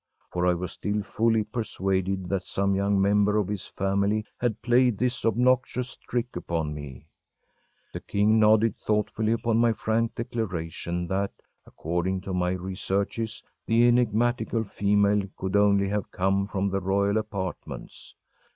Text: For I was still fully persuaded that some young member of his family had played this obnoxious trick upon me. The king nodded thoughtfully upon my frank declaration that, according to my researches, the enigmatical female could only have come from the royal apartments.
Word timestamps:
For 0.31 0.47
I 0.47 0.55
was 0.55 0.71
still 0.71 1.03
fully 1.03 1.43
persuaded 1.43 2.27
that 2.29 2.41
some 2.41 2.73
young 2.73 2.99
member 2.99 3.37
of 3.37 3.47
his 3.49 3.67
family 3.67 4.25
had 4.39 4.63
played 4.63 4.97
this 4.97 5.23
obnoxious 5.23 5.95
trick 5.95 6.35
upon 6.35 6.73
me. 6.73 7.05
The 7.93 7.99
king 7.99 8.39
nodded 8.39 8.77
thoughtfully 8.79 9.31
upon 9.31 9.57
my 9.59 9.73
frank 9.73 10.15
declaration 10.15 11.05
that, 11.09 11.33
according 11.67 12.21
to 12.21 12.33
my 12.33 12.49
researches, 12.53 13.43
the 13.67 13.87
enigmatical 13.87 14.63
female 14.63 15.21
could 15.37 15.55
only 15.55 15.87
have 15.89 16.09
come 16.09 16.47
from 16.47 16.69
the 16.71 16.81
royal 16.81 17.17
apartments. 17.17 18.15